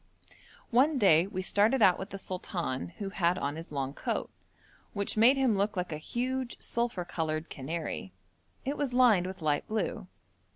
[0.71, 4.31] One day we started out with the sultan, who had on his long coat,
[4.93, 8.11] which made him look like a huge, sulphur coloured canary.
[8.65, 10.07] It was lined with light blue.